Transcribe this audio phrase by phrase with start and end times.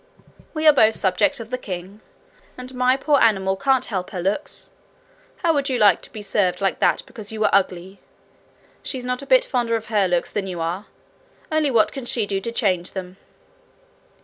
[0.55, 2.01] 'We are both subjects of the king,
[2.57, 4.71] and my poor animal can't help her looks.
[5.43, 7.99] How would you like to be served like that because you were ugly?
[8.81, 10.87] She's not a bit fonder of her looks than you are
[11.51, 13.17] only what can she do to change them?'